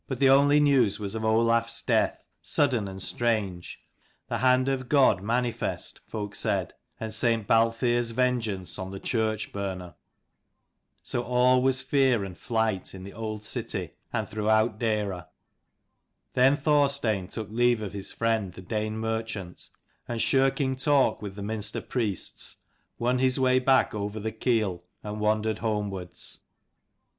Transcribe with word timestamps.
[the 0.09 0.27
only 0.29 0.59
news 0.59 0.97
was 0.97 1.13
of 1.13 1.23
Olaf 1.23 1.65
s 1.67 1.83
[death, 1.83 2.23
sudden 2.41 2.87
and 2.87 3.03
strange, 3.03 3.81
the 4.29 4.39
hand 4.39 4.67
of 4.67 4.89
God 4.89 5.21
manifest, 5.21 6.01
folk 6.07 6.33
said, 6.33 6.73
and 6.99 7.13
St. 7.13 7.45
Balthere's 7.45 8.09
vengeance 8.09 8.79
on 8.79 8.89
the 8.89 8.99
church 8.99 9.53
burner. 9.53 9.93
So 11.03 11.21
all 11.21 11.61
was 11.61 11.83
fear 11.83 12.23
and 12.23 12.35
flight 12.35 12.95
in 12.95 13.03
the 13.03 13.13
old 13.13 13.45
city 13.45 13.91
and 14.11 14.27
throughout 14.27 14.79
Deira. 14.79 15.27
Then 16.33 16.57
Thorstein 16.57 17.27
took 17.27 17.51
leave 17.51 17.79
of 17.81 17.93
his 17.93 18.11
friend 18.11 18.53
the 18.53 18.61
Dane 18.63 18.97
merchant, 18.97 19.69
and 20.07 20.19
shirking 20.19 20.75
talk 20.77 21.21
with 21.21 21.35
the 21.35 21.43
Minster 21.43 21.79
priests, 21.79 22.57
won 22.97 23.19
his 23.19 23.39
way 23.39 23.59
back 23.59 23.93
over 23.93 24.19
the 24.19 24.31
Keel, 24.31 24.81
and 25.03 25.19
wandered 25.19 25.59
homewards. 25.59 26.39